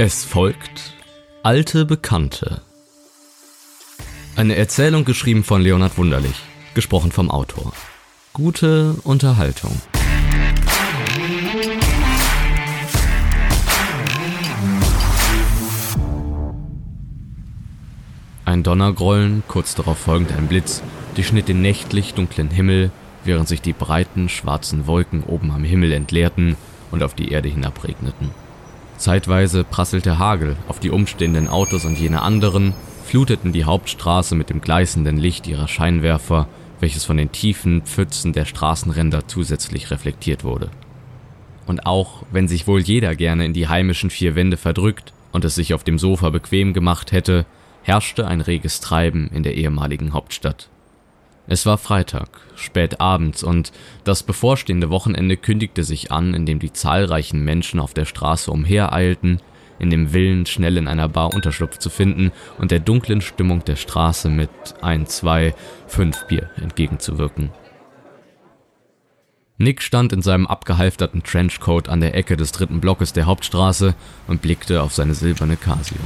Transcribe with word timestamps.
Es 0.00 0.24
folgt 0.24 0.94
Alte 1.42 1.84
Bekannte. 1.84 2.60
Eine 4.36 4.54
Erzählung 4.54 5.04
geschrieben 5.04 5.42
von 5.42 5.60
Leonhard 5.60 5.98
Wunderlich, 5.98 6.36
gesprochen 6.74 7.10
vom 7.10 7.32
Autor. 7.32 7.72
Gute 8.32 8.94
Unterhaltung. 9.02 9.72
Ein 18.44 18.62
Donnergrollen, 18.62 19.42
kurz 19.48 19.74
darauf 19.74 19.98
folgend 19.98 20.30
ein 20.30 20.46
Blitz, 20.46 20.80
durchschnitt 21.16 21.48
den 21.48 21.60
nächtlich 21.60 22.14
dunklen 22.14 22.50
Himmel, 22.50 22.92
während 23.24 23.48
sich 23.48 23.62
die 23.62 23.72
breiten 23.72 24.28
schwarzen 24.28 24.86
Wolken 24.86 25.24
oben 25.24 25.50
am 25.50 25.64
Himmel 25.64 25.90
entleerten 25.90 26.56
und 26.92 27.02
auf 27.02 27.14
die 27.14 27.32
Erde 27.32 27.48
hinabregneten. 27.48 28.30
Zeitweise 28.98 29.62
prasselte 29.62 30.18
Hagel 30.18 30.56
auf 30.66 30.80
die 30.80 30.90
umstehenden 30.90 31.48
Autos 31.48 31.84
und 31.84 31.98
jene 31.98 32.20
anderen, 32.20 32.74
fluteten 33.04 33.52
die 33.52 33.64
Hauptstraße 33.64 34.34
mit 34.34 34.50
dem 34.50 34.60
gleißenden 34.60 35.16
Licht 35.16 35.46
ihrer 35.46 35.68
Scheinwerfer, 35.68 36.48
welches 36.80 37.04
von 37.04 37.16
den 37.16 37.32
tiefen 37.32 37.82
Pfützen 37.82 38.32
der 38.32 38.44
Straßenränder 38.44 39.28
zusätzlich 39.28 39.90
reflektiert 39.90 40.44
wurde. 40.44 40.70
Und 41.66 41.86
auch 41.86 42.24
wenn 42.32 42.48
sich 42.48 42.66
wohl 42.66 42.80
jeder 42.80 43.14
gerne 43.14 43.44
in 43.44 43.52
die 43.52 43.68
heimischen 43.68 44.10
vier 44.10 44.34
Wände 44.34 44.56
verdrückt 44.56 45.12
und 45.32 45.44
es 45.44 45.54
sich 45.54 45.74
auf 45.74 45.84
dem 45.84 45.98
Sofa 45.98 46.30
bequem 46.30 46.72
gemacht 46.72 47.12
hätte, 47.12 47.46
herrschte 47.82 48.26
ein 48.26 48.40
reges 48.40 48.80
Treiben 48.80 49.30
in 49.32 49.42
der 49.42 49.54
ehemaligen 49.54 50.12
Hauptstadt. 50.12 50.68
Es 51.50 51.64
war 51.64 51.78
Freitag, 51.78 52.28
spät 52.56 53.00
abends, 53.00 53.42
und 53.42 53.72
das 54.04 54.22
bevorstehende 54.22 54.90
Wochenende 54.90 55.38
kündigte 55.38 55.82
sich 55.82 56.12
an, 56.12 56.34
indem 56.34 56.58
die 56.58 56.74
zahlreichen 56.74 57.42
Menschen 57.42 57.80
auf 57.80 57.94
der 57.94 58.04
Straße 58.04 58.50
umhereilten, 58.50 59.40
in 59.78 59.88
dem 59.88 60.12
Willen, 60.12 60.44
schnell 60.44 60.76
in 60.76 60.86
einer 60.88 61.08
Bar 61.08 61.32
Unterschlupf 61.32 61.78
zu 61.78 61.88
finden 61.88 62.32
und 62.58 62.70
der 62.70 62.80
dunklen 62.80 63.22
Stimmung 63.22 63.64
der 63.64 63.76
Straße 63.76 64.28
mit 64.28 64.50
ein, 64.82 65.06
zwei, 65.06 65.54
fünf 65.86 66.26
Bier 66.26 66.50
entgegenzuwirken. 66.60 67.50
Nick 69.56 69.80
stand 69.82 70.12
in 70.12 70.20
seinem 70.20 70.46
abgehalfterten 70.46 71.22
Trenchcoat 71.22 71.88
an 71.88 72.00
der 72.00 72.14
Ecke 72.14 72.36
des 72.36 72.52
dritten 72.52 72.80
Blockes 72.80 73.14
der 73.14 73.24
Hauptstraße 73.24 73.94
und 74.26 74.42
blickte 74.42 74.82
auf 74.82 74.92
seine 74.92 75.14
silberne 75.14 75.56
Casio. 75.56 75.98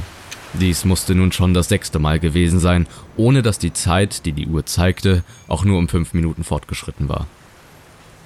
Dies 0.59 0.85
musste 0.85 1.15
nun 1.15 1.31
schon 1.31 1.53
das 1.53 1.69
sechste 1.69 1.97
Mal 1.97 2.19
gewesen 2.19 2.59
sein, 2.59 2.87
ohne 3.17 3.41
dass 3.41 3.57
die 3.57 3.73
Zeit, 3.73 4.25
die 4.25 4.33
die 4.33 4.47
Uhr 4.47 4.65
zeigte, 4.65 5.23
auch 5.47 5.65
nur 5.65 5.79
um 5.79 5.87
fünf 5.87 6.13
Minuten 6.13 6.43
fortgeschritten 6.43 7.09
war. 7.09 7.25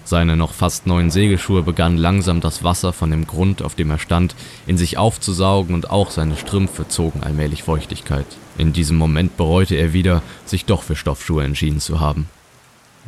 Seine 0.03 0.37
noch 0.37 0.53
fast 0.53 0.87
neuen 0.87 1.09
Segelschuhe 1.09 1.63
begannen 1.63 1.97
langsam 1.97 2.39
das 2.39 2.63
Wasser 2.63 2.93
von 2.93 3.11
dem 3.11 3.27
Grund, 3.27 3.61
auf 3.61 3.75
dem 3.75 3.91
er 3.91 3.99
stand, 3.99 4.35
in 4.65 4.77
sich 4.77 4.97
aufzusaugen 4.97 5.73
und 5.73 5.89
auch 5.89 6.11
seine 6.11 6.37
Strümpfe 6.37 6.87
zogen 6.87 7.23
allmählich 7.23 7.63
Feuchtigkeit. 7.63 8.25
In 8.57 8.71
diesem 8.71 8.97
Moment 8.97 9.35
bereute 9.35 9.75
er 9.75 9.93
wieder, 9.93 10.21
sich 10.45 10.65
doch 10.65 10.83
für 10.83 10.95
Stoffschuhe 10.95 11.43
entschieden 11.43 11.79
zu 11.79 11.99
haben. 11.99 12.29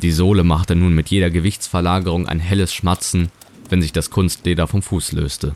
Die 0.02 0.12
Sohle 0.12 0.44
machte 0.44 0.76
nun 0.76 0.94
mit 0.94 1.08
jeder 1.08 1.30
Gewichtsverlagerung 1.30 2.26
ein 2.26 2.40
helles 2.40 2.72
Schmatzen, 2.72 3.30
wenn 3.68 3.82
sich 3.82 3.92
das 3.92 4.10
Kunstleder 4.10 4.66
vom 4.66 4.82
Fuß 4.82 5.12
löste. 5.12 5.54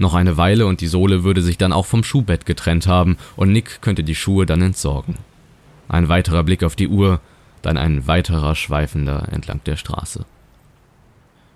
Noch 0.00 0.14
eine 0.14 0.38
Weile 0.38 0.64
und 0.64 0.80
die 0.80 0.86
Sohle 0.86 1.24
würde 1.24 1.42
sich 1.42 1.58
dann 1.58 1.74
auch 1.74 1.84
vom 1.84 2.02
Schuhbett 2.02 2.46
getrennt 2.46 2.86
haben 2.86 3.18
und 3.36 3.52
Nick 3.52 3.82
könnte 3.82 4.02
die 4.02 4.14
Schuhe 4.14 4.46
dann 4.46 4.62
entsorgen. 4.62 5.16
Ein 5.90 6.08
weiterer 6.08 6.42
Blick 6.42 6.64
auf 6.64 6.74
die 6.74 6.88
Uhr, 6.88 7.20
dann 7.60 7.76
ein 7.76 8.06
weiterer 8.06 8.54
schweifender 8.54 9.28
entlang 9.30 9.60
der 9.66 9.76
Straße. 9.76 10.24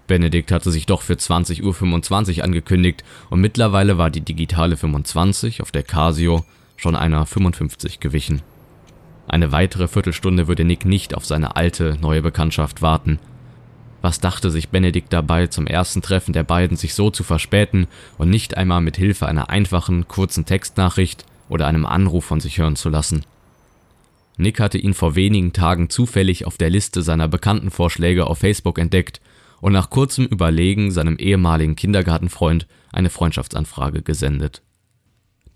Benedikt 0.07 0.53
hatte 0.53 0.71
sich 0.71 0.85
doch 0.85 1.01
für 1.01 1.15
20.25 1.15 2.37
Uhr 2.37 2.45
angekündigt 2.45 3.03
und 3.31 3.41
mittlerweile 3.41 3.97
war 3.97 4.11
die 4.11 4.21
digitale 4.21 4.77
25 4.77 5.63
auf 5.63 5.73
der 5.73 5.83
Casio 5.83 6.45
schon 6.77 6.97
einer 6.97 7.25
55 7.25 7.99
gewichen. 7.99 8.43
Eine 9.27 9.53
weitere 9.53 9.89
Viertelstunde 9.89 10.49
würde 10.49 10.65
Nick 10.65 10.85
nicht 10.85 11.15
auf 11.15 11.25
seine 11.25 11.57
alte, 11.57 11.97
neue 11.99 12.21
Bekanntschaft 12.21 12.83
warten– 12.83 13.19
was 14.05 14.21
dachte 14.21 14.51
sich 14.51 14.69
Benedikt 14.69 15.15
dabei, 15.15 15.47
zum 15.47 15.67
ersten 15.67 16.03
Treffen 16.03 16.35
der 16.35 16.43
beiden 16.43 16.77
sich 16.77 16.93
so 16.93 17.09
zu 17.09 17.25
verspäten 17.25 17.87
und 18.19 18.29
nicht 18.29 18.55
einmal 18.55 18.83
mit 18.83 18.99
Hilfe 18.99 19.27
einer 19.27 19.49
einfachen, 19.49 20.07
kurzen 20.09 20.45
Textnachricht 20.45 21.25
oder 21.49 21.67
einem 21.67 21.87
Anruf 21.87 22.27
von 22.27 22.39
sich 22.39 22.59
hören 22.59 22.77
zu 22.77 22.91
lassen? 22.91 23.25
Nick 24.37 24.61
hatte 24.61 24.77
ihn 24.77 24.93
vor 24.93 25.17
wenigen 25.17 25.55
Tagen 25.55 25.89
zufällig 25.89 26.45
auf 26.45 26.59
der 26.59 26.69
Liste 26.69 27.01
seiner 27.01 27.29
Bekanntenvorschläge 27.29 28.27
auf 28.27 28.41
Facebook 28.41 28.79
entdeckt 28.79 29.23
und 29.63 29.73
nach 29.73 29.89
kurzem 29.89 30.27
Überlegen 30.27 30.91
seinem 30.91 31.17
ehemaligen 31.17 31.75
Kindergartenfreund 31.75 32.67
eine 32.93 33.09
Freundschaftsanfrage 33.09 34.03
gesendet. 34.03 34.61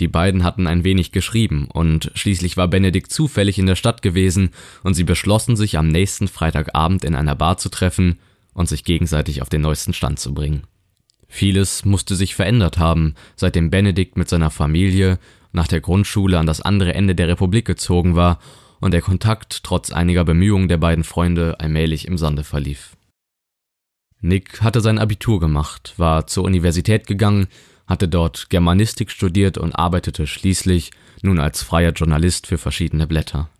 Die 0.01 0.09
beiden 0.09 0.43
hatten 0.43 0.67
ein 0.67 0.85
wenig 0.85 1.13
geschrieben 1.13 1.69
und 1.71 2.13
schließlich 2.15 2.57
war 2.57 2.69
Benedikt 2.69 3.13
zufällig 3.13 3.59
in 3.59 3.67
der 3.67 3.77
Stadt 3.77 4.01
gewesen 4.01 4.53
und 4.85 4.95
sie 4.95 5.05
beschlossen 5.05 5.55
sich 5.55 5.77
am 5.77 5.89
nächsten 5.89 6.29
Freitagabend 6.29 7.05
in 7.05 7.15
einer 7.15 7.35
Bar 7.35 7.59
zu 7.59 7.69
treffen 7.69 8.19
und 8.59 8.69
sich 8.69 8.83
gegenseitig 8.83 9.41
auf 9.41 9.49
den 9.49 9.61
neuesten 9.61 9.93
Stand 9.93 10.19
zu 10.19 10.35
bringen. 10.35 10.65
Vieles 11.29 11.85
musste 11.85 12.17
sich 12.17 12.35
verändert 12.35 12.77
haben, 12.79 13.15
seitdem 13.37 13.71
Benedikt 13.71 14.17
mit 14.17 14.29
seiner 14.29 14.51
Familie 14.51 15.21
nach 15.53 15.69
der 15.69 15.81
Grundschule 15.81 16.39
an 16.39 16.47
das 16.47 16.61
andere 16.61 16.93
Ende 16.93 17.15
der 17.15 17.29
Republik 17.29 17.67
gezogen 17.67 18.17
war 18.17 18.41
und 18.81 18.93
der 18.93 19.01
Kontakt 19.01 19.63
trotz 19.63 19.93
einiger 19.93 20.25
Bemühungen 20.25 20.67
der 20.67 20.79
beiden 20.79 21.05
Freunde 21.05 21.61
allmählich 21.61 22.09
im 22.09 22.19
Sande 22.19 22.43
verlief. 22.43 22.97
Nick 24.21 24.61
hatte 24.61 24.81
sein 24.81 24.99
Abitur 24.99 25.39
gemacht, 25.39 25.95
war 25.97 26.27
zur 26.27 26.43
Universität 26.43 27.07
gegangen, 27.07 27.47
hatte 27.87 28.09
dort 28.09 28.51
Germanistik 28.51 29.13
studiert 29.13 29.57
und 29.57 29.73
arbeitete 29.73 30.27
schließlich 30.27 30.91
nun 31.23 31.39
als 31.39 31.63
freier 31.63 31.93
Journalist 31.93 32.49
für 32.49 32.59
verschiedene 32.59 33.07
Blätter. 33.07 33.51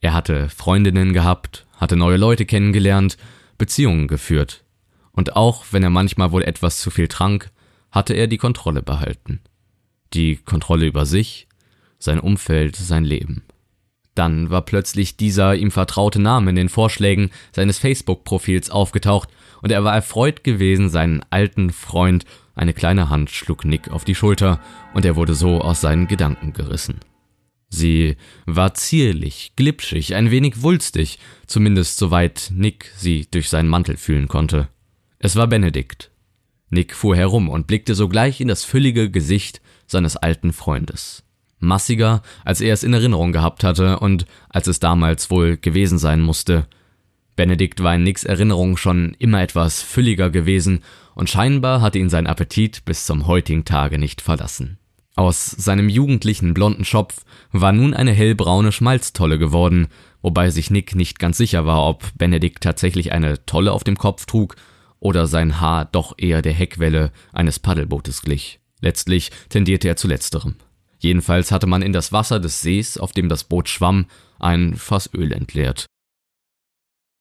Er 0.00 0.14
hatte 0.14 0.48
Freundinnen 0.48 1.12
gehabt, 1.12 1.66
hatte 1.76 1.96
neue 1.96 2.16
Leute 2.16 2.46
kennengelernt 2.46 3.18
Beziehungen 3.62 4.08
geführt, 4.08 4.64
und 5.12 5.36
auch 5.36 5.66
wenn 5.70 5.84
er 5.84 5.90
manchmal 5.90 6.32
wohl 6.32 6.42
etwas 6.42 6.80
zu 6.80 6.90
viel 6.90 7.06
trank, 7.06 7.52
hatte 7.92 8.12
er 8.12 8.26
die 8.26 8.36
Kontrolle 8.36 8.82
behalten. 8.82 9.40
Die 10.14 10.34
Kontrolle 10.34 10.86
über 10.86 11.06
sich, 11.06 11.46
sein 12.00 12.18
Umfeld, 12.18 12.74
sein 12.74 13.04
Leben. 13.04 13.44
Dann 14.16 14.50
war 14.50 14.62
plötzlich 14.62 15.16
dieser 15.16 15.54
ihm 15.54 15.70
vertraute 15.70 16.20
Name 16.20 16.50
in 16.50 16.56
den 16.56 16.68
Vorschlägen 16.68 17.30
seines 17.52 17.78
Facebook-Profils 17.78 18.68
aufgetaucht, 18.68 19.28
und 19.60 19.70
er 19.70 19.84
war 19.84 19.94
erfreut 19.94 20.42
gewesen, 20.42 20.88
seinen 20.88 21.24
alten 21.30 21.70
Freund, 21.70 22.24
eine 22.56 22.72
kleine 22.72 23.10
Hand 23.10 23.30
schlug 23.30 23.64
Nick 23.64 23.92
auf 23.92 24.04
die 24.04 24.16
Schulter, 24.16 24.58
und 24.92 25.04
er 25.04 25.14
wurde 25.14 25.34
so 25.34 25.60
aus 25.60 25.80
seinen 25.80 26.08
Gedanken 26.08 26.52
gerissen. 26.52 26.98
Sie 27.74 28.16
war 28.44 28.74
zierlich, 28.74 29.54
glitschig, 29.56 30.14
ein 30.14 30.30
wenig 30.30 30.60
wulstig, 30.60 31.18
zumindest 31.46 31.96
soweit 31.96 32.50
Nick 32.54 32.92
sie 32.98 33.26
durch 33.30 33.48
seinen 33.48 33.70
Mantel 33.70 33.96
fühlen 33.96 34.28
konnte. 34.28 34.68
Es 35.18 35.36
war 35.36 35.46
Benedikt. 35.46 36.10
Nick 36.68 36.94
fuhr 36.94 37.16
herum 37.16 37.48
und 37.48 37.66
blickte 37.66 37.94
sogleich 37.94 38.42
in 38.42 38.48
das 38.48 38.64
füllige 38.64 39.10
Gesicht 39.10 39.62
seines 39.86 40.18
alten 40.18 40.52
Freundes. 40.52 41.24
Massiger, 41.60 42.20
als 42.44 42.60
er 42.60 42.74
es 42.74 42.82
in 42.82 42.92
Erinnerung 42.92 43.32
gehabt 43.32 43.64
hatte 43.64 44.00
und 44.00 44.26
als 44.50 44.66
es 44.66 44.78
damals 44.78 45.30
wohl 45.30 45.56
gewesen 45.56 45.96
sein 45.96 46.20
musste. 46.20 46.66
Benedikt 47.36 47.82
war 47.82 47.94
in 47.94 48.02
Nicks 48.02 48.24
Erinnerung 48.24 48.76
schon 48.76 49.16
immer 49.18 49.40
etwas 49.40 49.80
fülliger 49.80 50.28
gewesen 50.28 50.82
und 51.14 51.30
scheinbar 51.30 51.80
hatte 51.80 51.98
ihn 51.98 52.10
sein 52.10 52.26
Appetit 52.26 52.84
bis 52.84 53.06
zum 53.06 53.26
heutigen 53.26 53.64
Tage 53.64 53.98
nicht 53.98 54.20
verlassen. 54.20 54.76
Aus 55.14 55.50
seinem 55.50 55.88
jugendlichen 55.88 56.54
blonden 56.54 56.84
Schopf 56.84 57.24
war 57.50 57.72
nun 57.72 57.92
eine 57.92 58.12
hellbraune 58.12 58.72
Schmalztolle 58.72 59.38
geworden, 59.38 59.88
wobei 60.22 60.48
sich 60.50 60.70
Nick 60.70 60.94
nicht 60.94 61.18
ganz 61.18 61.36
sicher 61.36 61.66
war, 61.66 61.86
ob 61.86 62.10
Benedikt 62.16 62.62
tatsächlich 62.62 63.12
eine 63.12 63.44
Tolle 63.44 63.72
auf 63.72 63.84
dem 63.84 63.98
Kopf 63.98 64.24
trug 64.24 64.56
oder 65.00 65.26
sein 65.26 65.60
Haar 65.60 65.84
doch 65.84 66.14
eher 66.16 66.40
der 66.40 66.54
Heckwelle 66.54 67.12
eines 67.32 67.58
Paddelbootes 67.58 68.22
glich. 68.22 68.60
Letztlich 68.80 69.30
tendierte 69.50 69.88
er 69.88 69.96
zu 69.96 70.08
letzterem. 70.08 70.56
Jedenfalls 70.98 71.52
hatte 71.52 71.66
man 71.66 71.82
in 71.82 71.92
das 71.92 72.12
Wasser 72.12 72.40
des 72.40 72.62
Sees, 72.62 72.96
auf 72.96 73.12
dem 73.12 73.28
das 73.28 73.44
Boot 73.44 73.68
schwamm, 73.68 74.06
ein 74.38 74.76
Fass 74.76 75.10
Öl 75.12 75.32
entleert. 75.32 75.86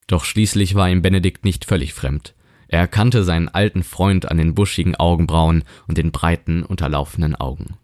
Doch 0.07 0.23
schließlich 0.23 0.75
war 0.75 0.89
ihm 0.89 1.01
Benedikt 1.01 1.43
nicht 1.43 1.65
völlig 1.65 1.93
fremd. 1.93 2.35
Er 2.67 2.79
erkannte 2.79 3.23
seinen 3.23 3.49
alten 3.49 3.83
Freund 3.83 4.29
an 4.29 4.37
den 4.37 4.55
buschigen 4.55 4.95
Augenbrauen 4.95 5.63
und 5.87 5.97
den 5.97 6.11
breiten, 6.11 6.63
unterlaufenden 6.63 7.35
Augen. 7.35 7.77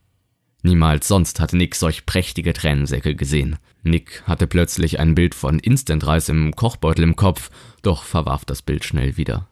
Niemals 0.64 1.08
sonst 1.08 1.40
hatte 1.40 1.56
Nick 1.56 1.76
solch 1.76 2.06
prächtige 2.06 2.54
Tränensäcke 2.54 3.16
gesehen. 3.16 3.58
Nick 3.84 4.24
hatte 4.26 4.48
plötzlich 4.48 5.00
ein 5.00 5.16
Bild 5.16 5.36
von 5.36 5.60
Instant-Reis 5.60 6.30
im 6.30 6.56
Kochbeutel 6.56 7.04
im 7.04 7.16
Kopf, 7.16 7.50
doch 7.84 8.04
verwarf 8.04 8.44
das 8.44 8.62
Bild 8.62 8.84
schnell 8.84 9.18
wieder. 9.18 9.48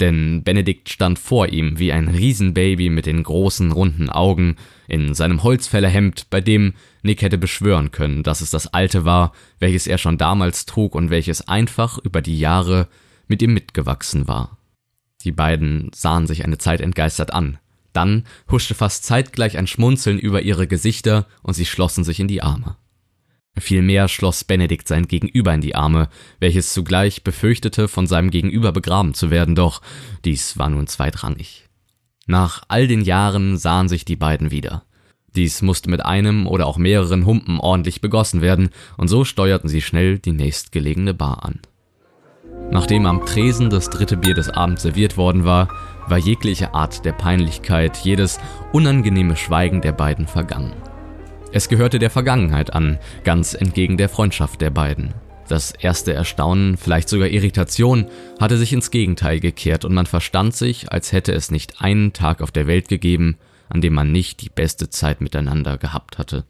Denn 0.00 0.42
Benedikt 0.42 0.88
stand 0.88 1.18
vor 1.18 1.48
ihm 1.48 1.78
wie 1.78 1.92
ein 1.92 2.08
Riesenbaby 2.08 2.88
mit 2.88 3.04
den 3.04 3.22
großen, 3.22 3.70
runden 3.70 4.08
Augen, 4.08 4.56
in 4.88 5.12
seinem 5.12 5.42
Holzfällerhemd, 5.42 6.30
bei 6.30 6.40
dem 6.40 6.72
Nick 7.02 7.20
hätte 7.20 7.36
beschwören 7.36 7.90
können, 7.90 8.22
dass 8.22 8.40
es 8.40 8.50
das 8.50 8.72
alte 8.72 9.04
war, 9.04 9.32
welches 9.58 9.86
er 9.86 9.98
schon 9.98 10.16
damals 10.16 10.64
trug 10.64 10.94
und 10.94 11.10
welches 11.10 11.46
einfach 11.46 11.98
über 11.98 12.22
die 12.22 12.38
Jahre 12.38 12.88
mit 13.28 13.42
ihm 13.42 13.52
mitgewachsen 13.52 14.26
war. 14.26 14.56
Die 15.22 15.32
beiden 15.32 15.90
sahen 15.94 16.26
sich 16.26 16.44
eine 16.46 16.56
Zeit 16.56 16.80
entgeistert 16.80 17.34
an. 17.34 17.58
Dann 17.92 18.24
huschte 18.50 18.74
fast 18.74 19.04
zeitgleich 19.04 19.58
ein 19.58 19.66
Schmunzeln 19.66 20.18
über 20.18 20.42
ihre 20.42 20.66
Gesichter 20.66 21.26
und 21.42 21.54
sie 21.54 21.66
schlossen 21.66 22.04
sich 22.04 22.20
in 22.20 22.28
die 22.28 22.42
Arme. 22.42 22.76
Vielmehr 23.58 24.08
schloss 24.08 24.44
Benedikt 24.44 24.86
sein 24.86 25.08
Gegenüber 25.08 25.52
in 25.52 25.60
die 25.60 25.74
Arme, 25.74 26.08
welches 26.38 26.72
zugleich 26.72 27.24
befürchtete, 27.24 27.88
von 27.88 28.06
seinem 28.06 28.30
Gegenüber 28.30 28.72
begraben 28.72 29.12
zu 29.12 29.30
werden, 29.30 29.54
doch 29.54 29.82
dies 30.24 30.56
war 30.56 30.68
nun 30.68 30.86
zweitrangig. 30.86 31.68
Nach 32.26 32.62
all 32.68 32.86
den 32.86 33.02
Jahren 33.02 33.58
sahen 33.58 33.88
sich 33.88 34.04
die 34.04 34.16
beiden 34.16 34.50
wieder. 34.50 34.84
Dies 35.34 35.62
musste 35.62 35.90
mit 35.90 36.04
einem 36.04 36.46
oder 36.46 36.66
auch 36.66 36.78
mehreren 36.78 37.26
Humpen 37.26 37.58
ordentlich 37.58 38.00
begossen 38.00 38.40
werden, 38.40 38.70
und 38.96 39.08
so 39.08 39.24
steuerten 39.24 39.68
sie 39.68 39.82
schnell 39.82 40.18
die 40.18 40.32
nächstgelegene 40.32 41.14
Bar 41.14 41.44
an. 41.44 41.60
Nachdem 42.70 43.06
am 43.06 43.26
Tresen 43.26 43.70
das 43.70 43.90
dritte 43.90 44.16
Bier 44.16 44.34
des 44.34 44.48
Abends 44.48 44.82
serviert 44.82 45.16
worden 45.16 45.44
war, 45.44 45.68
war 46.06 46.18
jegliche 46.18 46.74
Art 46.74 47.04
der 47.04 47.12
Peinlichkeit, 47.12 47.96
jedes 47.98 48.38
unangenehme 48.72 49.36
Schweigen 49.36 49.80
der 49.80 49.92
beiden 49.92 50.26
vergangen. 50.26 50.74
Es 51.52 51.68
gehörte 51.68 51.98
der 51.98 52.10
Vergangenheit 52.10 52.72
an, 52.72 52.98
ganz 53.24 53.54
entgegen 53.54 53.96
der 53.96 54.08
Freundschaft 54.08 54.60
der 54.60 54.70
beiden. 54.70 55.14
Das 55.48 55.72
erste 55.72 56.12
Erstaunen, 56.12 56.76
vielleicht 56.76 57.08
sogar 57.08 57.26
Irritation, 57.26 58.06
hatte 58.38 58.56
sich 58.56 58.72
ins 58.72 58.92
Gegenteil 58.92 59.40
gekehrt 59.40 59.84
und 59.84 59.92
man 59.92 60.06
verstand 60.06 60.54
sich, 60.54 60.92
als 60.92 61.10
hätte 61.10 61.32
es 61.32 61.50
nicht 61.50 61.80
einen 61.80 62.12
Tag 62.12 62.40
auf 62.40 62.52
der 62.52 62.68
Welt 62.68 62.88
gegeben, 62.88 63.36
an 63.68 63.80
dem 63.80 63.94
man 63.94 64.12
nicht 64.12 64.42
die 64.42 64.48
beste 64.48 64.90
Zeit 64.90 65.20
miteinander 65.20 65.76
gehabt 65.76 66.18
hatte. 66.18 66.44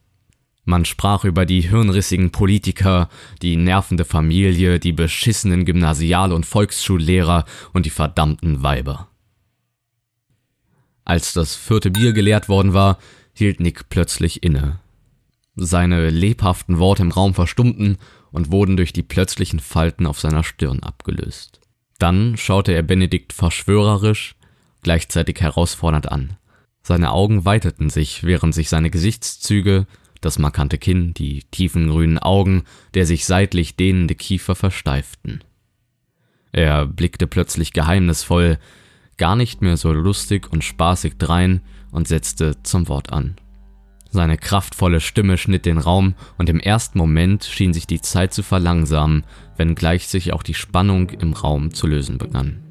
Man 0.71 0.85
sprach 0.85 1.25
über 1.25 1.47
die 1.47 1.63
hirnrissigen 1.63 2.31
Politiker, 2.31 3.09
die 3.43 3.57
nervende 3.57 4.05
Familie, 4.05 4.79
die 4.79 4.93
beschissenen 4.93 5.65
Gymnasial- 5.65 6.33
und 6.33 6.47
Volksschullehrer 6.47 7.45
und 7.73 7.87
die 7.87 7.91
verdammten 7.91 8.63
Weiber. 8.63 9.09
Als 11.05 11.33
das 11.33 11.57
vierte 11.57 11.91
Bier 11.91 12.13
geleert 12.13 12.49
worden 12.49 12.73
war, 12.73 12.99
hielt 13.33 13.59
Nick 13.59 13.89
plötzlich 13.89 14.45
inne. 14.45 14.79
Seine 15.57 16.09
lebhaften 16.09 16.79
Worte 16.79 17.03
im 17.03 17.11
Raum 17.11 17.35
verstummten 17.35 17.99
und 18.31 18.53
wurden 18.53 18.77
durch 18.77 18.93
die 18.93 19.03
plötzlichen 19.03 19.59
Falten 19.59 20.07
auf 20.07 20.21
seiner 20.21 20.45
Stirn 20.45 20.85
abgelöst. 20.85 21.61
Dann 21.99 22.37
schaute 22.37 22.71
er 22.71 22.85
Benedikt 22.85 23.33
verschwörerisch, 23.33 24.37
gleichzeitig 24.83 25.41
herausfordernd 25.41 26.13
an. 26.13 26.37
Seine 26.85 27.11
Augen 27.11 27.45
weiteten 27.45 27.91
sich, 27.91 28.23
während 28.23 28.55
sich 28.55 28.69
seine 28.69 28.91
Gesichtszüge, 28.91 29.89
das 30.21 30.39
markante 30.39 30.79
Kinn, 30.79 31.15
die 31.15 31.45
tiefen 31.51 31.89
grünen 31.89 32.19
Augen, 32.19 32.65
der 32.95 33.07
sich 33.07 33.25
seitlich 33.25 33.77
dehnende 33.77 34.15
Kiefer 34.15 34.55
versteiften. 34.55 35.43
Er 36.53 36.87
blickte 36.87 37.27
plötzlich 37.27 37.73
geheimnisvoll, 37.73 38.59
gar 39.17 39.37
nicht 39.37 39.63
mehr 39.63 39.77
so 39.77 39.93
lustig 39.93 40.51
und 40.51 40.65
spaßig 40.65 41.19
drein 41.19 41.61
und 41.91 42.09
setzte 42.09 42.63
zum 42.63 42.89
Wort 42.89 43.13
an. 43.13 43.37
Seine 44.13 44.37
kraftvolle 44.37 45.01
Stimme 45.01 45.39
schnitt 45.39 45.67
den 45.67 45.79
Raum 45.79 46.15
und 46.37 46.49
im 46.49 46.59
ersten 46.59 46.99
Moment 46.99 47.45
schien 47.45 47.73
sich 47.73 47.87
die 47.87 48.01
Zeit 48.01 48.35
zu 48.35 48.43
verlangsamen, 48.43 49.25
wenngleich 49.57 50.09
sich 50.09 50.33
auch 50.33 50.43
die 50.43 50.55
Spannung 50.55 51.11
im 51.11 51.33
Raum 51.33 51.73
zu 51.73 51.87
lösen 51.87 52.19
begann. 52.19 52.65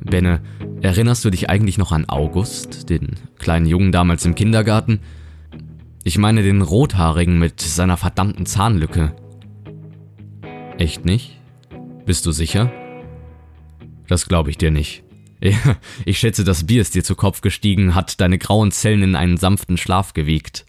Benne, 0.00 0.40
erinnerst 0.82 1.24
du 1.24 1.30
dich 1.30 1.50
eigentlich 1.50 1.78
noch 1.78 1.92
an 1.92 2.08
August, 2.08 2.90
den 2.90 3.14
kleinen 3.38 3.66
Jungen 3.66 3.92
damals 3.92 4.24
im 4.24 4.34
Kindergarten? 4.34 5.00
Ich 6.04 6.18
meine 6.18 6.42
den 6.42 6.62
Rothaarigen 6.62 7.38
mit 7.38 7.60
seiner 7.60 7.96
verdammten 7.96 8.46
Zahnlücke. 8.46 9.14
Echt 10.78 11.04
nicht? 11.04 11.40
Bist 12.04 12.26
du 12.26 12.32
sicher? 12.32 12.70
Das 14.06 14.28
glaube 14.28 14.50
ich 14.50 14.58
dir 14.58 14.70
nicht. 14.70 15.02
Ich 16.04 16.18
schätze, 16.18 16.44
das 16.44 16.66
Bier 16.66 16.80
ist 16.80 16.94
dir 16.94 17.04
zu 17.04 17.14
Kopf 17.14 17.40
gestiegen, 17.40 17.94
hat 17.94 18.20
deine 18.20 18.38
grauen 18.38 18.70
Zellen 18.70 19.02
in 19.02 19.16
einen 19.16 19.36
sanften 19.36 19.76
Schlaf 19.76 20.14
gewiegt. 20.14 20.66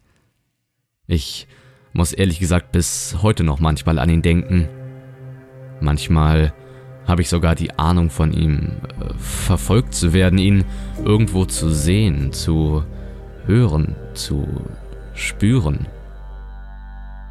Ich 1.07 1.47
muss 1.93 2.13
ehrlich 2.13 2.39
gesagt 2.39 2.71
bis 2.71 3.17
heute 3.21 3.43
noch 3.43 3.59
manchmal 3.59 3.99
an 3.99 4.09
ihn 4.09 4.21
denken. 4.21 4.67
Manchmal 5.79 6.53
habe 7.07 7.21
ich 7.21 7.29
sogar 7.29 7.55
die 7.55 7.79
Ahnung 7.79 8.09
von 8.09 8.33
ihm, 8.33 8.73
äh, 8.99 9.13
verfolgt 9.17 9.93
zu 9.93 10.13
werden, 10.13 10.37
ihn 10.37 10.65
irgendwo 11.03 11.45
zu 11.45 11.69
sehen, 11.69 12.33
zu 12.33 12.83
hören, 13.45 13.95
zu 14.13 14.45
spüren. 15.15 15.87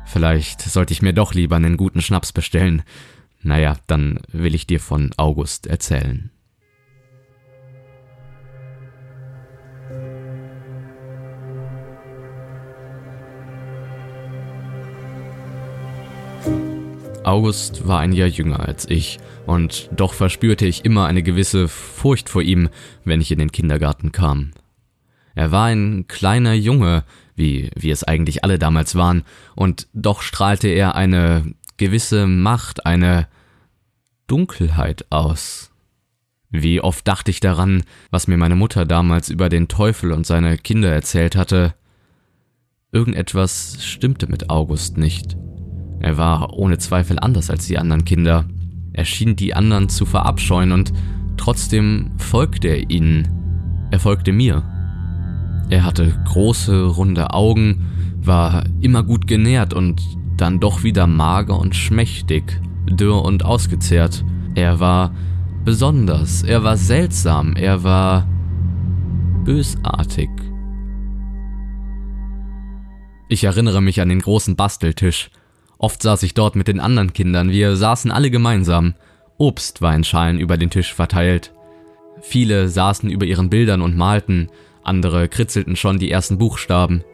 Vielleicht 0.07 0.63
sollte 0.63 0.93
ich 0.93 1.03
mir 1.03 1.13
doch 1.13 1.35
lieber 1.35 1.57
einen 1.57 1.77
guten 1.77 2.01
Schnaps 2.01 2.33
bestellen. 2.33 2.83
Naja, 3.43 3.77
dann 3.87 4.21
will 4.33 4.55
ich 4.55 4.67
dir 4.67 4.81
von 4.81 5.13
August 5.17 5.67
erzählen. 5.67 6.31
August 17.27 17.89
war 17.89 17.99
ein 17.99 18.13
Jahr 18.13 18.29
jünger 18.29 18.61
als 18.61 18.89
ich, 18.89 19.19
und 19.47 19.91
doch 19.95 20.15
verspürte 20.15 20.65
ich 20.65 20.85
immer 20.85 21.07
eine 21.07 21.25
gewisse 21.25 21.67
Furcht 21.67 22.29
vor 22.29 22.43
ihm, 22.43 22.69
wenn 23.05 23.21
ich 23.21 23.33
in 23.33 23.39
den 23.39 23.51
Kindergarten 23.51 24.13
kam. 24.13 24.53
Er 25.35 25.51
war 25.51 25.67
ein 25.67 26.07
kleiner 26.07 26.55
Junge, 26.55 27.03
wie 27.35 27.71
wie 27.75 27.91
es 27.91 28.05
eigentlich 28.05 28.45
alle 28.45 28.61
damals 28.61 28.95
waren, 28.95 29.25
und 29.57 29.89
doch 29.93 30.23
strahlte 30.23 30.69
er 30.69 30.95
eine 30.95 31.53
gewisse 31.77 32.29
Macht, 32.29 32.87
eine 32.87 33.27
Dunkelheit 34.29 35.07
aus. 35.11 35.73
Wie 36.51 36.81
oft 36.81 37.07
dachte 37.09 37.33
ich 37.33 37.41
daran, 37.41 37.83
was 38.11 38.29
mir 38.29 38.37
meine 38.37 38.57
Mutter 38.57 38.87
damals 38.87 39.31
über 39.31 39.49
den 39.49 39.67
Teufel 39.67 40.13
und 40.13 40.27
seine 40.27 40.59
Kinder 40.59 40.93
erzählt 40.93 41.35
hatte. 41.35 41.75
Irgendetwas 42.93 43.85
stimmte 43.85 44.29
mit 44.29 44.49
August 44.49 44.97
nicht. 44.97 45.37
Er 46.01 46.17
war 46.17 46.55
ohne 46.55 46.79
Zweifel 46.79 47.19
anders 47.19 47.51
als 47.51 47.67
die 47.67 47.79
anderen 47.79 48.05
Kinder. 48.05 48.45
Er 48.93 49.05
schien 49.05 49.37
die 49.37 49.55
anderen 49.55 49.89
zu 49.89 50.07
verabscheuen 50.07 50.73
und 50.73 50.93
trotzdem 51.37 52.13
folgte 52.19 52.69
er 52.69 52.91
ihnen. 52.91 53.29
Er 53.91 54.01
folgte 54.01 54.33
mir. 54.33 54.63
Er 55.69 55.85
hatte 55.85 56.17
große, 56.25 56.85
runde 56.85 57.33
Augen, 57.33 57.87
war 58.23 58.65
immer 58.81 59.03
gut 59.03 59.27
genährt 59.27 59.75
und 59.75 60.03
dann 60.37 60.61
doch 60.61 60.83
wieder 60.83 61.07
mager 61.07 61.59
und 61.59 61.75
schmächtig, 61.75 62.61
dürr 62.89 63.23
und 63.23 63.45
ausgezehrt. 63.45 64.25
Er 64.55 64.81
war 64.81 65.13
besonders, 65.65 66.43
er 66.43 66.63
war 66.63 66.77
seltsam, 66.77 67.57
er 67.57 67.83
war 67.83 68.27
bösartig. 69.45 70.31
Ich 73.29 73.45
erinnere 73.45 73.83
mich 73.83 74.01
an 74.01 74.09
den 74.09 74.21
großen 74.21 74.55
Basteltisch, 74.55 75.31
Oft 75.79 76.03
saß 76.03 76.23
ich 76.23 76.35
dort 76.35 76.57
mit 76.57 76.69
den 76.69 76.81
anderen 76.81 77.13
Kindern, 77.13 77.51
wir 77.51 77.77
saßen 77.77 78.11
alle 78.11 78.31
gemeinsam. 78.31 78.95
Obst 79.39 79.83
war 79.83 79.95
in 79.95 80.05
Schalen 80.05 80.39
über 80.39 80.57
den 80.57 80.71
Tisch 80.71 80.95
verteilt. 80.95 81.53
Viele 82.23 82.69
saßen 82.69 83.11
über 83.11 83.27
ihren 83.27 83.51
Bildern 83.51 83.83
und 83.83 83.97
malten, 83.97 84.49
andere 84.83 85.29
kritzelten 85.29 85.77
schon 85.77 85.99
die 85.99 86.11
ersten 86.11 86.39
Buchstaben. 86.39 87.05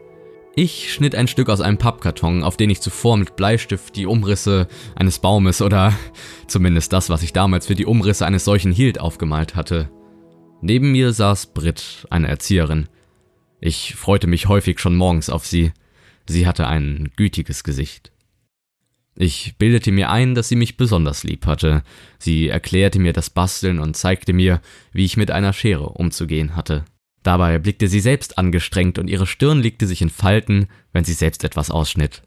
Ich 0.55 0.93
schnitt 0.93 1.15
ein 1.15 1.27
Stück 1.27 1.49
aus 1.49 1.61
einem 1.61 1.79
Pappkarton, 1.79 2.43
auf 2.43 2.57
den 2.57 2.69
ich 2.69 2.79
zuvor 2.79 3.17
mit 3.17 3.35
Bleistift 3.35 3.95
die 3.95 4.05
Umrisse 4.05 4.67
eines 4.95 5.19
Baumes 5.19 5.61
oder 5.61 5.93
zumindest 6.47 6.93
das, 6.93 7.09
was 7.09 7.23
ich 7.23 7.33
damals 7.33 7.67
für 7.67 7.75
die 7.75 7.87
Umrisse 7.87 8.25
eines 8.25 8.45
solchen 8.45 8.71
hielt, 8.71 8.99
aufgemalt 8.99 9.55
hatte. 9.55 9.89
Neben 10.61 10.91
mir 10.91 11.11
saß 11.11 11.47
Brit, 11.47 12.07
eine 12.09 12.27
Erzieherin. 12.27 12.87
Ich 13.59 13.95
freute 13.95 14.27
mich 14.27 14.47
häufig 14.47 14.79
schon 14.79 14.95
morgens 14.95 15.29
auf 15.29 15.45
sie. 15.45 15.73
Sie 16.27 16.47
hatte 16.47 16.67
ein 16.67 17.11
gütiges 17.17 17.63
Gesicht. 17.63 18.12
Ich 19.15 19.55
bildete 19.57 19.91
mir 19.91 20.09
ein, 20.09 20.33
dass 20.33 20.49
sie 20.49 20.55
mich 20.55 20.77
besonders 20.77 21.23
lieb 21.23 21.45
hatte. 21.45 21.83
Sie 22.17 22.47
erklärte 22.47 22.99
mir 22.99 23.13
das 23.13 23.29
Basteln 23.29 23.79
und 23.79 23.95
zeigte 23.95 24.33
mir, 24.33 24.61
wie 24.91 25.05
ich 25.05 25.17
mit 25.17 25.29
einer 25.29 25.53
Schere 25.53 25.89
umzugehen 25.89 26.55
hatte. 26.55 26.85
Dabei 27.21 27.57
blickte 27.57 27.87
sie 27.87 27.99
selbst 27.99 28.37
angestrengt 28.37 28.97
und 28.99 29.07
ihre 29.07 29.27
Stirn 29.27 29.61
legte 29.61 29.87
sich 29.87 30.01
in 30.01 30.09
Falten, 30.09 30.67
wenn 30.91 31.03
sie 31.03 31.13
selbst 31.13 31.43
etwas 31.43 31.71
ausschnitt. 31.71 32.23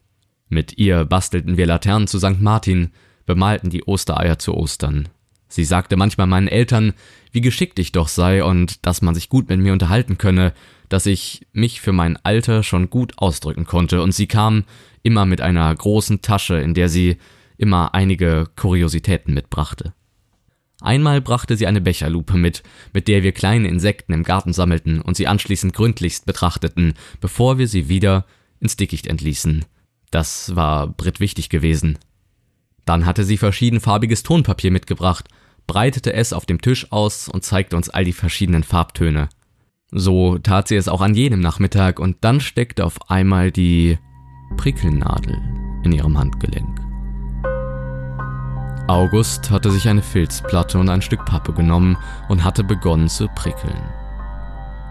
Mit 0.49 0.77
ihr 0.77 1.05
bastelten 1.05 1.57
wir 1.57 1.65
Laternen 1.65 2.07
zu 2.07 2.19
St. 2.19 2.41
Martin, 2.41 2.91
bemalten 3.25 3.69
die 3.69 3.83
Ostereier 3.83 4.39
zu 4.39 4.55
Ostern. 4.55 5.09
Sie 5.47 5.63
sagte 5.63 5.95
manchmal 5.95 6.27
meinen 6.27 6.47
Eltern, 6.47 6.93
wie 7.31 7.41
geschickt 7.41 7.79
ich 7.79 7.91
doch 7.91 8.07
sei 8.07 8.43
und 8.43 8.85
dass 8.85 9.01
man 9.01 9.15
sich 9.15 9.29
gut 9.29 9.49
mit 9.49 9.59
mir 9.59 9.73
unterhalten 9.73 10.17
könne, 10.17 10.53
dass 10.89 11.05
ich 11.05 11.45
mich 11.53 11.81
für 11.81 11.93
mein 11.93 12.17
Alter 12.17 12.63
schon 12.63 12.89
gut 12.89 13.13
ausdrücken 13.17 13.65
konnte, 13.65 14.01
und 14.01 14.13
sie 14.13 14.27
kam 14.27 14.63
immer 15.03 15.25
mit 15.25 15.41
einer 15.41 15.73
großen 15.73 16.21
Tasche, 16.21 16.57
in 16.57 16.73
der 16.73 16.89
sie 16.89 17.17
immer 17.57 17.93
einige 17.93 18.47
Kuriositäten 18.55 19.33
mitbrachte. 19.33 19.93
Einmal 20.79 21.21
brachte 21.21 21.57
sie 21.57 21.65
eine 21.65 21.81
Becherlupe 21.81 22.37
mit, 22.37 22.61
mit 22.93 23.07
der 23.07 23.23
wir 23.23 23.31
kleine 23.31 23.67
Insekten 23.67 24.13
im 24.13 24.23
Garten 24.23 24.53
sammelten 24.53 25.01
und 25.01 25.17
sie 25.17 25.27
anschließend 25.27 25.73
gründlichst 25.73 26.25
betrachteten, 26.25 26.93
bevor 27.19 27.57
wir 27.57 27.67
sie 27.67 27.89
wieder 27.89 28.25
ins 28.59 28.75
Dickicht 28.75 29.07
entließen. 29.07 29.65
Das 30.11 30.55
war 30.55 30.87
Brit 30.87 31.19
wichtig 31.19 31.49
gewesen. 31.49 31.97
Dann 32.87 33.05
hatte 33.05 33.25
sie 33.25 33.37
verschiedenfarbiges 33.37 34.23
Tonpapier 34.23 34.71
mitgebracht, 34.71 35.27
breitete 35.67 36.13
es 36.13 36.31
auf 36.31 36.45
dem 36.45 36.61
Tisch 36.61 36.91
aus 36.91 37.27
und 37.27 37.43
zeigte 37.43 37.75
uns 37.75 37.89
all 37.89 38.05
die 38.05 38.13
verschiedenen 38.13 38.63
Farbtöne. 38.63 39.27
So 39.91 40.37
tat 40.37 40.69
sie 40.69 40.77
es 40.77 40.87
auch 40.87 41.01
an 41.01 41.13
jenem 41.13 41.41
Nachmittag 41.41 41.99
und 41.99 42.17
dann 42.21 42.39
steckte 42.39 42.85
auf 42.85 43.11
einmal 43.11 43.51
die 43.51 43.99
Prickelnadel 44.55 45.37
in 45.83 45.91
ihrem 45.91 46.17
Handgelenk. 46.17 46.79
August 48.87 49.51
hatte 49.51 49.69
sich 49.69 49.89
eine 49.89 50.01
Filzplatte 50.01 50.79
und 50.79 50.87
ein 50.87 51.01
Stück 51.01 51.25
Pappe 51.25 51.51
genommen 51.51 51.97
und 52.29 52.45
hatte 52.45 52.63
begonnen 52.63 53.09
zu 53.09 53.27
prickeln. 53.27 53.81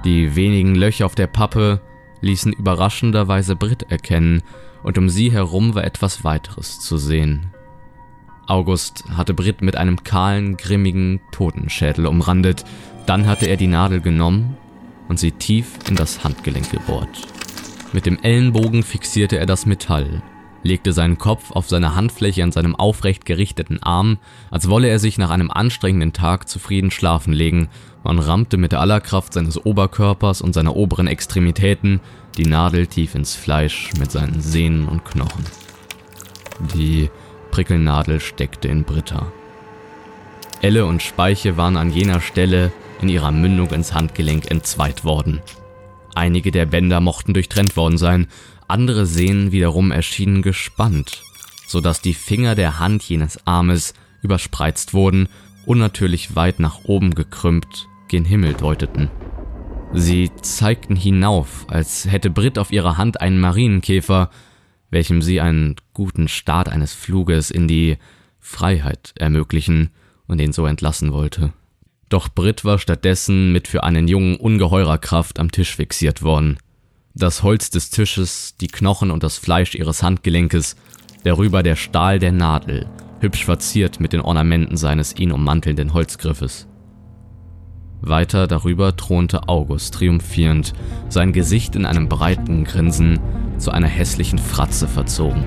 Die 0.05 0.37
wenigen 0.37 0.75
Löcher 0.75 1.07
auf 1.07 1.15
der 1.15 1.29
Pappe 1.29 1.81
ließen 2.21 2.53
überraschenderweise 2.53 3.57
Brit 3.57 3.91
erkennen, 3.91 4.43
und 4.83 4.99
um 4.99 5.09
sie 5.09 5.33
herum 5.33 5.75
war 5.75 5.85
etwas 5.85 6.25
weiteres 6.25 6.79
zu 6.79 6.99
sehen. 6.99 7.56
August 8.47 9.05
hatte 9.17 9.35
Brit 9.35 9.63
mit 9.63 9.77
einem 9.77 10.05
kahlen, 10.05 10.57
grimmigen 10.57 11.21
Totenschädel 11.33 12.07
umrandet, 12.07 12.65
dann 13.07 13.27
hatte 13.27 13.47
er 13.47 13.57
die 13.57 13.67
Nadel 13.67 14.01
genommen 14.01 14.57
und 15.09 15.19
sie 15.19 15.33
tief 15.33 15.79
in 15.89 15.97
das 15.97 16.25
Handgelenk 16.25 16.71
gebohrt. 16.71 17.27
Mit 17.93 18.07
dem 18.07 18.19
Ellenbogen 18.23 18.83
fixierte 18.83 19.39
er 19.39 19.47
das 19.47 19.67
Metall, 19.67 20.23
legte 20.63 20.93
seinen 20.93 21.19
Kopf 21.19 21.53
auf 21.53 21.69
seine 21.69 21.95
Handfläche 21.95 22.43
an 22.43 22.53
seinem 22.53 22.75
aufrecht 22.75 23.25
gerichteten 23.25 23.83
Arm, 23.83 24.19
als 24.51 24.69
wolle 24.69 24.89
er 24.89 24.99
sich 24.99 25.19
nach 25.19 25.31
einem 25.31 25.51
anstrengenden 25.51 26.13
Tag 26.13 26.49
zufrieden 26.49 26.91
schlafen 26.91 27.33
legen, 27.33 27.69
und 28.03 28.21
rammte 28.21 28.57
mit 28.57 28.73
aller 28.73 29.01
Kraft 29.01 29.33
seines 29.33 29.65
Oberkörpers 29.65 30.41
und 30.41 30.53
seiner 30.53 30.77
oberen 30.77 31.09
Extremitäten 31.09 32.01
die 32.37 32.47
Nadel 32.47 32.87
tief 32.87 33.17
ins 33.17 33.35
Fleisch 33.35 33.91
mit 33.99 34.13
seinen 34.13 34.41
Sehnen 34.41 34.87
und 34.87 35.05
Knochen. 35.05 35.45
Die 36.75 37.11
Prickelnadel 37.57 38.21
steckte 38.21 38.69
in 38.69 38.85
Britta. 38.85 39.33
Elle 40.61 40.85
und 40.85 41.03
Speiche 41.03 41.57
waren 41.57 41.79
an 41.79 41.91
jener 41.91 42.21
Stelle 42.21 42.71
in 43.01 43.09
ihrer 43.09 43.31
Mündung 43.31 43.71
ins 43.71 43.95
Handgelenk 43.95 44.51
entzweit 44.51 45.07
worden. 45.07 45.41
Einige 46.15 46.51
der 46.51 46.67
Bänder 46.67 47.01
mochten 47.01 47.33
durchtrennt 47.33 47.75
worden 47.75 47.97
sein, 47.97 48.27
andere 48.69 49.07
Sehnen 49.07 49.53
wiederum 49.53 49.91
erschienen 49.91 50.43
gespannt, 50.43 51.23
so 51.67 51.81
dass 51.81 52.03
die 52.03 52.13
Finger 52.13 52.57
der 52.57 52.79
Hand 52.79 53.03
jenes 53.05 53.47
Armes 53.47 53.95
überspreizt 54.21 54.93
wurden, 54.93 55.27
unnatürlich 55.65 56.37
weit 56.37 56.61
nach 56.61 56.85
oben 56.85 57.15
gekrümmt, 57.15 57.89
gen 58.09 58.27
Himmel 58.27 58.53
deuteten. 58.53 59.09
Sie 59.95 60.31
zeigten 60.43 60.95
hinauf, 60.95 61.65
als 61.71 62.05
hätte 62.05 62.29
Brit 62.29 62.59
auf 62.59 62.71
ihrer 62.71 62.99
Hand 62.99 63.23
einen 63.23 63.41
Marienkäfer, 63.41 64.29
welchem 64.91 65.23
sie 65.23 65.41
einen 65.41 65.77
guten 65.95 66.29
Start 66.29 66.69
eines 66.69 66.93
Fluges 66.93 67.51
in 67.51 67.69
die 67.69 67.99
Freiheit 68.41 69.13
ermöglichen 69.17 69.91
und 70.27 70.41
ihn 70.41 70.53
so 70.53 70.67
entlassen 70.67 71.13
wollte. 71.13 71.53
Doch 72.09 72.29
Brit 72.29 72.65
war 72.65 72.79
stattdessen 72.79 73.53
mit 73.53 73.67
für 73.67 73.83
einen 73.83 74.07
Jungen 74.07 74.37
ungeheurer 74.37 74.99
Kraft 74.99 75.41
am 75.41 75.51
Tisch 75.51 75.75
fixiert 75.75 76.23
worden. 76.23 76.59
Das 77.15 77.43
Holz 77.43 77.71
des 77.71 77.91
Tisches, 77.91 78.57
die 78.61 78.69
Knochen 78.69 79.11
und 79.11 79.23
das 79.23 79.39
Fleisch 79.39 79.75
ihres 79.75 80.03
Handgelenkes, 80.03 80.77
darüber 81.25 81.63
der 81.63 81.75
Stahl 81.75 82.19
der 82.19 82.33
Nadel, 82.33 82.89
hübsch 83.21 83.45
verziert 83.45 83.99
mit 83.99 84.13
den 84.13 84.21
Ornamenten 84.21 84.77
seines 84.77 85.17
ihn 85.17 85.33
ummantelnden 85.33 85.95
Holzgriffes. 85.95 86.69
Weiter 88.09 88.47
darüber 88.47 88.97
thronte 88.97 89.49
August 89.49 89.95
triumphierend, 89.95 90.73
sein 91.09 91.33
Gesicht 91.33 91.77
in 91.77 91.87
einem 91.87 92.09
breiten 92.09 92.65
Grinsen 92.65 93.21
zu 93.59 93.71
einer 93.71 93.87
hässlichen 93.87 94.39
Fratze 94.39 94.89
verzogen. 94.89 95.45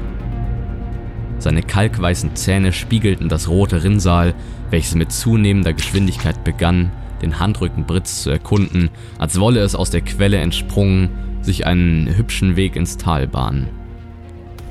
Seine 1.39 1.61
kalkweißen 1.63 2.35
Zähne 2.35 2.73
spiegelten 2.73 3.29
das 3.29 3.47
rote 3.47 3.83
Rinnsal, 3.83 4.33
welches 4.69 4.95
mit 4.95 5.11
zunehmender 5.11 5.73
Geschwindigkeit 5.73 6.43
begann, 6.43 6.91
den 7.21 7.39
Handrücken 7.39 7.85
Britz 7.85 8.23
zu 8.23 8.29
erkunden, 8.29 8.89
als 9.17 9.39
wolle 9.39 9.61
es 9.61 9.75
aus 9.75 9.89
der 9.89 10.01
Quelle 10.01 10.37
entsprungen, 10.37 11.09
sich 11.41 11.65
einen 11.65 12.15
hübschen 12.15 12.55
Weg 12.55 12.75
ins 12.75 12.97
Tal 12.97 13.27
bahnen. 13.27 13.69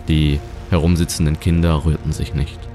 Die 0.08 0.40
herumsitzenden 0.70 1.40
Kinder 1.40 1.84
rührten 1.84 2.12
sich 2.12 2.34
nicht. 2.34 2.67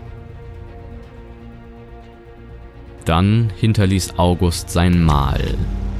Dann 3.05 3.51
hinterließ 3.57 4.17
August 4.17 4.69
sein 4.69 5.03
Mal, 5.03 5.55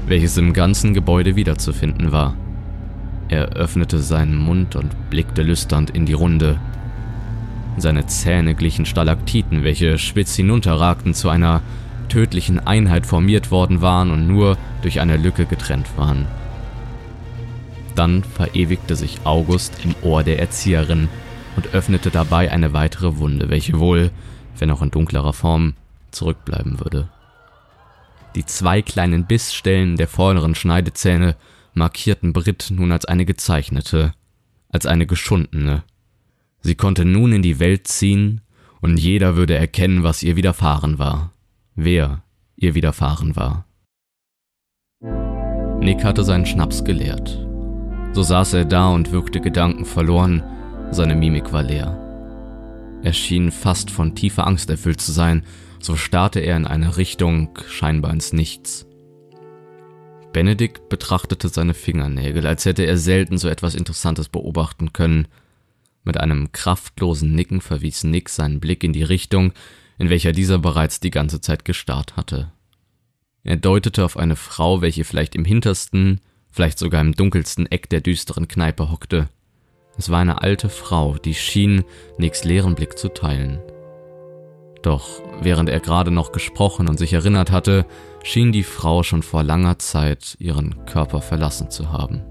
welches 0.08 0.38
im 0.38 0.54
ganzen 0.54 0.94
Gebäude 0.94 1.36
wiederzufinden 1.36 2.12
war. 2.12 2.36
Er 3.28 3.50
öffnete 3.50 4.00
seinen 4.00 4.38
Mund 4.38 4.76
und 4.76 5.10
blickte 5.10 5.42
lüsternd 5.42 5.90
in 5.90 6.06
die 6.06 6.14
Runde. 6.14 6.60
Seine 7.78 8.06
Zähne 8.06 8.56
glichen 8.56 8.86
Stalaktiten, 8.86 9.64
welche 9.64 9.98
spitz 9.98 10.36
hinunterragten, 10.36 11.14
zu 11.14 11.30
einer 11.30 11.62
tödlichen 12.08 12.60
Einheit 12.60 13.06
formiert 13.06 13.52
worden 13.52 13.82
waren 13.82 14.12
und 14.12 14.28
nur 14.28 14.58
durch 14.82 15.02
eine 15.02 15.18
Lücke 15.18 15.46
getrennt 15.46 15.88
waren. 15.98 16.28
Dann 17.96 18.24
verewigte 18.24 18.96
sich 18.96 19.20
August 19.24 19.78
im 19.84 19.96
Ohr 20.04 20.24
der 20.24 20.40
Erzieherin 20.40 21.10
und 21.56 21.74
öffnete 21.74 22.12
dabei 22.12 22.52
eine 22.52 22.74
weitere 22.74 23.18
Wunde, 23.18 23.50
welche 23.50 23.80
wohl, 23.80 24.12
wenn 24.58 24.72
auch 24.72 24.82
in 24.82 24.92
dunklerer 24.92 25.34
Form, 25.34 25.74
zurückbleiben 26.13 26.79
würde. 26.79 27.10
Die 28.36 28.46
zwei 28.46 28.82
kleinen 28.82 29.25
Bissstellen 29.25 29.96
der 29.96 30.08
vorderen 30.08 30.55
Schneidezähne 30.55 31.36
markierten 31.74 32.34
Brit 32.34 32.67
nun 32.72 32.91
als 32.91 33.05
eine 33.05 33.25
gezeichnete, 33.25 34.13
als 34.70 34.86
eine 34.86 35.05
geschundene. 35.05 35.84
Sie 36.62 36.75
konnte 36.75 37.05
nun 37.05 37.34
in 37.34 37.41
die 37.41 37.60
Welt 37.60 37.88
ziehen, 37.88 38.41
und 38.82 38.98
jeder 38.98 39.38
würde 39.38 39.55
erkennen, 39.55 40.03
was 40.03 40.24
ihr 40.24 40.36
widerfahren 40.36 41.00
war, 41.00 41.32
wer 41.75 42.22
ihr 42.58 42.75
widerfahren 42.75 43.36
war. 43.36 43.65
Nick 45.79 46.03
hatte 46.03 46.24
seinen 46.24 46.46
Schnaps 46.46 46.84
geleert. 46.84 47.46
So 48.13 48.24
saß 48.24 48.53
er 48.53 48.65
da 48.65 48.89
und 48.89 49.12
wirkte 49.12 49.41
gedankenverloren, 49.41 50.43
seine 50.91 51.15
Mimik 51.15 51.51
war 51.53 51.63
leer. 51.63 51.98
Er 53.03 53.13
schien 53.13 53.51
fast 53.51 53.91
von 53.91 54.15
tiefer 54.15 54.48
Angst 54.48 54.70
erfüllt 54.70 55.01
zu 55.01 55.12
sein, 55.12 55.43
so 55.84 55.98
starrte 55.98 56.40
er 56.40 56.56
in 56.56 56.66
eine 56.66 56.98
Richtung, 56.98 57.60
scheinbar 57.68 58.13
ins 58.13 58.32
Nichts. 58.32 58.86
Benedikt 60.32 60.90
betrachtete 60.90 61.50
seine 61.50 61.74
Fingernägel, 61.74 62.48
als 62.48 62.66
hätte 62.66 62.84
er 62.84 62.98
selten 62.98 63.38
so 63.38 63.50
etwas 63.50 63.75
Interessantes 63.75 64.30
beobachten 64.30 64.94
können. 64.94 65.28
Mit 66.04 66.20
einem 66.20 66.52
kraftlosen 66.52 67.36
Nicken 67.36 67.62
verwies 67.62 68.04
Nick 68.04 68.30
seinen 68.30 68.60
Blick 68.60 68.84
in 68.84 68.94
die 68.94 69.04
Richtung, 69.04 69.54
in 70.00 70.10
welcher 70.10 70.32
dieser 70.32 70.58
bereits 70.58 71.00
die 71.00 71.12
ganze 71.12 71.42
Zeit 71.42 71.66
gestarrt 71.66 72.16
hatte. 72.16 72.52
Er 73.44 73.58
deutete 73.58 74.06
auf 74.06 74.18
eine 74.18 74.38
Frau, 74.38 74.82
welche 74.82 75.04
vielleicht 75.04 75.36
im 75.36 75.46
hintersten, 75.46 76.22
vielleicht 76.50 76.80
sogar 76.80 77.02
im 77.02 77.13
dunkelsten 77.13 77.70
Eck 77.70 77.90
der 77.90 78.02
düsteren 78.02 78.48
Kneipe 78.48 78.90
hockte. 78.90 79.28
Es 79.98 80.10
war 80.10 80.20
eine 80.20 80.42
alte 80.42 80.70
Frau, 80.70 81.18
die 81.18 81.36
schien, 81.36 81.84
Nicks 82.18 82.44
leeren 82.46 82.74
Blick 82.74 82.98
zu 82.98 83.10
teilen. 83.10 83.60
Doch 84.84 85.22
während 85.42 85.70
er 85.70 85.80
gerade 85.80 86.12
noch 86.12 86.32
gesprochen 86.32 86.88
und 86.88 87.00
sich 87.00 87.13
erinnert 87.13 87.52
hatte, 87.52 87.86
schien 88.22 88.52
die 88.52 88.63
Frau 88.63 89.02
schon 89.02 89.24
vor 89.24 89.42
langer 89.42 89.80
Zeit 89.80 90.36
ihren 90.40 90.86
Körper 90.86 91.22
verlassen 91.22 91.72
zu 91.72 91.92
haben. 91.92 92.22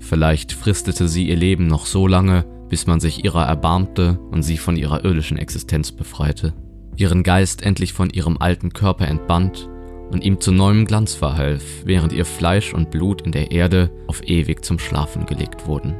Vielleicht 0.00 0.52
fristete 0.52 1.06
sie 1.06 1.28
ihr 1.28 1.36
Leben 1.36 1.66
noch 1.66 1.86
so 1.86 2.06
lange, 2.06 2.44
bis 2.68 2.86
man 2.86 2.98
sich 2.98 3.24
ihrer 3.24 3.44
erbarmte 3.44 4.18
und 4.30 4.42
sie 4.42 4.56
von 4.56 4.76
ihrer 4.76 5.04
irdischen 5.04 5.36
Existenz 5.36 5.92
befreite, 5.92 6.54
ihren 6.96 7.22
Geist 7.22 7.62
endlich 7.62 7.92
von 7.92 8.10
ihrem 8.10 8.38
alten 8.38 8.72
Körper 8.72 9.06
entband 9.06 9.68
und 10.10 10.24
ihm 10.24 10.40
zu 10.40 10.52
neuem 10.52 10.86
Glanz 10.86 11.14
verhalf, 11.14 11.62
während 11.84 12.12
ihr 12.12 12.24
Fleisch 12.24 12.72
und 12.72 12.90
Blut 12.90 13.22
in 13.22 13.32
der 13.32 13.50
Erde 13.50 13.90
auf 14.06 14.22
ewig 14.26 14.64
zum 14.64 14.78
Schlafen 14.78 15.26
gelegt 15.26 15.66
wurden. 15.66 15.94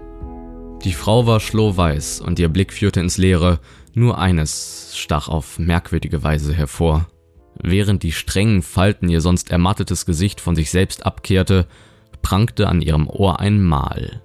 Die 0.84 0.92
Frau 0.92 1.26
war 1.26 1.40
schlohweiß 1.40 2.20
und 2.20 2.38
ihr 2.38 2.48
Blick 2.48 2.72
führte 2.72 3.00
ins 3.00 3.18
Leere, 3.18 3.60
nur 3.94 4.18
eines 4.18 4.92
stach 4.96 5.28
auf 5.28 5.58
merkwürdige 5.58 6.22
Weise 6.22 6.52
hervor. 6.52 7.08
Während 7.62 8.02
die 8.02 8.12
strengen 8.12 8.62
Falten 8.62 9.08
ihr 9.08 9.20
sonst 9.20 9.50
ermattetes 9.50 10.06
Gesicht 10.06 10.40
von 10.40 10.54
sich 10.54 10.70
selbst 10.70 11.06
abkehrte, 11.06 11.66
prangte 12.22 12.68
an 12.68 12.82
ihrem 12.82 13.08
Ohr 13.08 13.40
ein 13.40 13.62
Mal, 13.62 14.22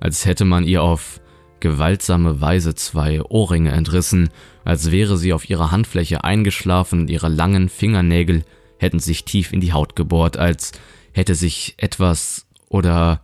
als 0.00 0.26
hätte 0.26 0.44
man 0.44 0.64
ihr 0.64 0.82
auf 0.82 1.20
gewaltsame 1.60 2.40
Weise 2.40 2.74
zwei 2.74 3.22
Ohrringe 3.22 3.70
entrissen, 3.70 4.30
als 4.64 4.90
wäre 4.90 5.16
sie 5.16 5.32
auf 5.32 5.48
ihrer 5.48 5.70
Handfläche 5.70 6.24
eingeschlafen 6.24 7.02
und 7.02 7.10
ihre 7.10 7.28
langen 7.28 7.68
Fingernägel 7.68 8.44
hätten 8.78 8.98
sich 8.98 9.24
tief 9.24 9.52
in 9.52 9.60
die 9.60 9.72
Haut 9.72 9.94
gebohrt, 9.94 10.36
als 10.36 10.72
hätte 11.12 11.34
sich 11.34 11.74
etwas 11.76 12.46
oder 12.68 13.20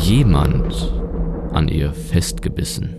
jemand 0.00 0.92
an 1.52 1.68
ihr 1.68 1.92
festgebissen. 1.92 2.96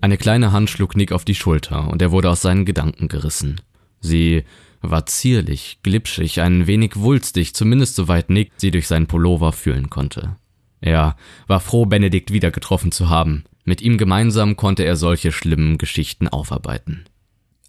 Eine 0.00 0.16
kleine 0.16 0.52
Hand 0.52 0.70
schlug 0.70 0.96
Nick 0.96 1.12
auf 1.12 1.24
die 1.24 1.34
Schulter 1.34 1.88
und 1.90 2.00
er 2.02 2.12
wurde 2.12 2.30
aus 2.30 2.42
seinen 2.42 2.64
Gedanken 2.64 3.08
gerissen. 3.08 3.60
Sie 4.00 4.44
war 4.80 5.06
zierlich, 5.06 5.80
glitschig, 5.82 6.40
ein 6.40 6.66
wenig 6.66 6.96
wulstig, 6.96 7.54
zumindest 7.54 7.96
soweit 7.96 8.30
Nick 8.30 8.52
sie 8.56 8.70
durch 8.70 8.86
seinen 8.86 9.06
Pullover 9.06 9.52
fühlen 9.52 9.90
konnte. 9.90 10.36
Er 10.80 11.16
war 11.48 11.60
froh, 11.60 11.86
Benedikt 11.86 12.32
wieder 12.32 12.50
getroffen 12.50 12.92
zu 12.92 13.08
haben. 13.08 13.44
Mit 13.64 13.82
ihm 13.82 13.98
gemeinsam 13.98 14.56
konnte 14.56 14.84
er 14.84 14.96
solche 14.96 15.32
schlimmen 15.32 15.78
Geschichten 15.78 16.28
aufarbeiten. 16.28 17.04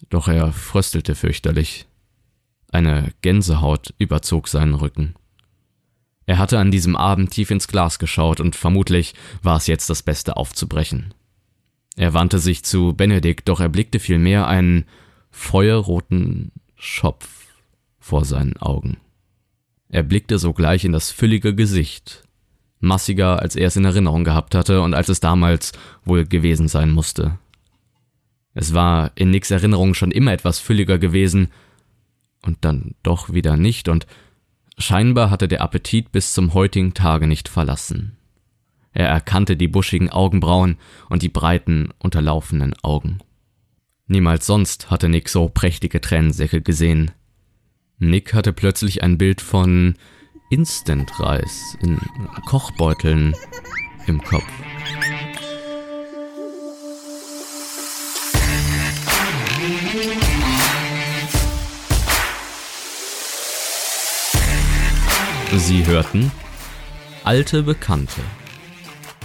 Doch 0.09 0.27
er 0.27 0.53
fröstelte 0.53 1.15
fürchterlich. 1.15 1.87
Eine 2.71 3.11
Gänsehaut 3.21 3.93
überzog 3.97 4.47
seinen 4.47 4.75
Rücken. 4.75 5.15
Er 6.29 6.37
hatte 6.37 6.59
an 6.59 6.69
diesem 6.69 6.95
Abend 6.95 7.31
tief 7.31 7.49
ins 7.49 7.67
Glas 7.67 7.97
geschaut 7.97 8.39
und 8.39 8.55
vermutlich 8.55 9.15
war 9.41 9.57
es 9.57 9.65
jetzt 9.65 9.89
das 9.89 10.03
Beste 10.03 10.37
aufzubrechen. 10.37 11.15
Er 11.95 12.13
wandte 12.13 12.37
sich 12.37 12.63
zu 12.63 12.93
Benedikt, 12.93 13.49
doch 13.49 13.59
erblickte 13.59 13.99
vielmehr 13.99 14.47
einen 14.47 14.85
feuerroten 15.31 16.51
Schopf 16.75 17.47
vor 17.97 18.25
seinen 18.25 18.57
Augen. 18.57 18.97
Er 19.89 20.03
blickte 20.03 20.37
sogleich 20.37 20.85
in 20.85 20.91
das 20.91 21.09
füllige 21.09 21.55
Gesicht, 21.55 22.21
massiger 22.79 23.39
als 23.39 23.55
er 23.55 23.65
es 23.65 23.75
in 23.75 23.85
Erinnerung 23.85 24.23
gehabt 24.23 24.53
hatte 24.53 24.83
und 24.83 24.93
als 24.93 25.09
es 25.09 25.19
damals 25.19 25.71
wohl 26.05 26.25
gewesen 26.25 26.67
sein 26.67 26.91
musste. 26.91 27.39
Es 28.53 28.75
war 28.75 29.13
in 29.15 29.31
Nicks 29.31 29.49
Erinnerung 29.49 29.95
schon 29.95 30.11
immer 30.11 30.31
etwas 30.31 30.59
fülliger 30.59 30.99
gewesen, 30.99 31.47
und 32.43 32.59
dann 32.61 32.93
doch 33.01 33.33
wieder 33.33 33.57
nicht, 33.57 33.89
und 33.89 34.05
Scheinbar 34.79 35.29
hatte 35.29 35.49
der 35.49 35.61
Appetit 35.61 36.13
bis 36.13 36.33
zum 36.33 36.53
heutigen 36.53 36.93
Tage 36.93 37.27
nicht 37.27 37.49
verlassen. 37.49 38.15
Er 38.93 39.07
erkannte 39.07 39.57
die 39.57 39.67
buschigen 39.67 40.09
Augenbrauen 40.09 40.77
und 41.09 41.21
die 41.21 41.29
breiten, 41.29 41.89
unterlaufenden 41.99 42.73
Augen. 42.81 43.19
Niemals 44.07 44.45
sonst 44.45 44.89
hatte 44.89 45.09
Nick 45.09 45.29
so 45.29 45.49
prächtige 45.49 46.01
Tränensäcke 46.01 46.61
gesehen. 46.61 47.11
Nick 47.99 48.33
hatte 48.33 48.53
plötzlich 48.53 49.03
ein 49.03 49.17
Bild 49.17 49.41
von 49.41 49.95
Instant-Reis 50.49 51.77
in 51.81 51.99
Kochbeuteln 52.47 53.35
im 54.07 54.21
Kopf. 54.23 54.47
Sie 65.57 65.85
hörten 65.85 66.31
Alte 67.23 67.63
Bekannte. 67.63 68.21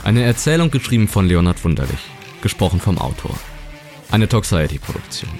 Eine 0.02 0.22
Erzählung 0.22 0.70
geschrieben 0.70 1.06
von 1.06 1.26
Leonhard 1.26 1.62
Wunderlich, 1.64 1.98
gesprochen 2.42 2.80
vom 2.80 2.98
Autor. 2.98 3.38
Eine 4.10 4.28
Toxiety-Produktion. 4.28 5.30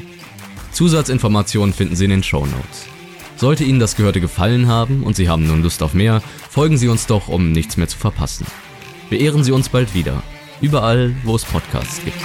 Zusatzinformationen 0.73 1.75
finden 1.75 1.97
Sie 1.97 2.05
in 2.05 2.11
den 2.11 2.23
Show 2.23 2.45
Notes. 2.47 2.87
Sollte 3.37 3.65
Ihnen 3.65 3.81
das 3.81 3.97
Gehörte 3.97 4.21
gefallen 4.21 4.69
haben 4.69 5.03
und 5.03 5.17
Sie 5.17 5.29
haben 5.29 5.47
nun 5.47 5.63
Lust 5.63 5.83
auf 5.83 5.95
mehr, 5.95 6.23
folgen 6.51 6.77
Sie 6.77 6.89
uns 6.89 7.07
doch, 7.07 7.29
um 7.29 7.51
nichts 7.53 7.77
mehr 7.77 7.89
zu 7.89 7.99
verpassen. 7.99 8.47
Beehren 9.11 9.43
Sie 9.43 9.53
uns 9.53 9.71
bald 9.71 9.95
wieder, 9.95 10.23
überall, 10.61 11.15
wo 11.25 11.35
es 11.35 11.45
Podcasts 11.45 12.05
gibt. 12.05 12.21